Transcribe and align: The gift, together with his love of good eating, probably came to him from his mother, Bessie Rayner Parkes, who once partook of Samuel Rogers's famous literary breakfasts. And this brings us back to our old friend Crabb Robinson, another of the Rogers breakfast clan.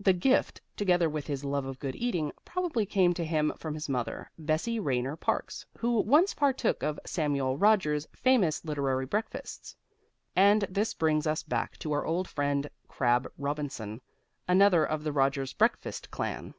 The 0.00 0.14
gift, 0.14 0.62
together 0.74 1.06
with 1.06 1.26
his 1.26 1.44
love 1.44 1.66
of 1.66 1.78
good 1.78 1.94
eating, 1.96 2.32
probably 2.46 2.86
came 2.86 3.12
to 3.12 3.24
him 3.26 3.52
from 3.58 3.74
his 3.74 3.90
mother, 3.90 4.30
Bessie 4.38 4.80
Rayner 4.80 5.16
Parkes, 5.16 5.66
who 5.76 6.00
once 6.00 6.32
partook 6.32 6.82
of 6.82 6.98
Samuel 7.04 7.58
Rogers's 7.58 8.08
famous 8.16 8.64
literary 8.64 9.04
breakfasts. 9.04 9.76
And 10.34 10.62
this 10.70 10.94
brings 10.94 11.26
us 11.26 11.42
back 11.42 11.76
to 11.80 11.92
our 11.92 12.06
old 12.06 12.26
friend 12.26 12.70
Crabb 12.88 13.30
Robinson, 13.36 14.00
another 14.48 14.82
of 14.82 15.04
the 15.04 15.12
Rogers 15.12 15.52
breakfast 15.52 16.10
clan. 16.10 16.54